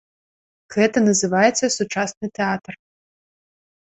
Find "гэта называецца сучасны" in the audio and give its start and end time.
0.75-2.27